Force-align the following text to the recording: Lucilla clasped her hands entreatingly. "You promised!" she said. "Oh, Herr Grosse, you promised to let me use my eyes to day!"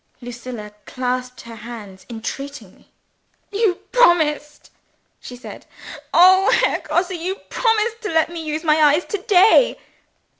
Lucilla 0.19 0.71
clasped 0.87 1.41
her 1.41 1.57
hands 1.57 2.07
entreatingly. 2.09 2.89
"You 3.51 3.75
promised!" 3.91 4.71
she 5.19 5.35
said. 5.35 5.67
"Oh, 6.11 6.49
Herr 6.49 6.79
Grosse, 6.79 7.11
you 7.11 7.35
promised 7.35 8.01
to 8.01 8.09
let 8.09 8.31
me 8.31 8.43
use 8.43 8.63
my 8.63 8.77
eyes 8.81 9.05
to 9.05 9.19
day!" 9.19 9.77